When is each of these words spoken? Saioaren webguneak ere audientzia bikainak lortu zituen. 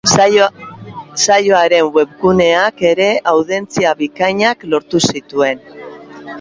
Saioaren 1.23 1.91
webguneak 1.97 2.83
ere 2.93 3.09
audientzia 3.35 3.95
bikainak 4.03 4.69
lortu 4.75 5.07
zituen. 5.11 5.67